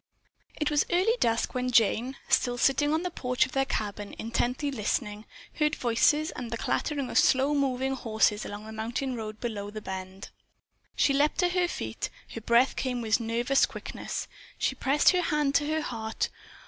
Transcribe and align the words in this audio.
It 0.59 0.71
was 0.71 0.83
early 0.89 1.15
dusk 1.19 1.53
when 1.53 1.69
Jane, 1.69 2.15
still 2.27 2.57
sitting 2.57 2.91
on 2.91 3.03
the 3.03 3.11
porch 3.11 3.45
of 3.45 3.51
their 3.51 3.65
cabin 3.67 4.15
intently 4.17 4.71
listening, 4.71 5.27
heard 5.53 5.75
voices 5.75 6.31
and 6.31 6.49
the 6.49 6.57
clattering 6.57 7.07
of 7.11 7.19
slow 7.19 7.53
moving 7.53 7.93
horses 7.93 8.43
along 8.43 8.65
the 8.65 8.71
mountain 8.71 9.13
road 9.15 9.39
below 9.39 9.69
the 9.69 9.79
bend. 9.79 10.31
She 10.95 11.13
leaped 11.13 11.37
to 11.37 11.49
her 11.49 11.67
feet, 11.67 12.09
her 12.33 12.41
breath 12.41 12.75
came 12.75 13.01
with 13.01 13.19
nervous 13.19 13.67
quickness, 13.67 14.27
she 14.57 14.73
pressed 14.73 15.11
her 15.11 15.21
hand 15.21 15.53
to 15.53 15.67
her 15.67 15.81
heart. 15.81 16.29